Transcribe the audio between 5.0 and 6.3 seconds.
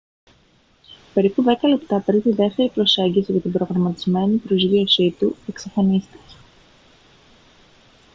του εξαφανίστηκε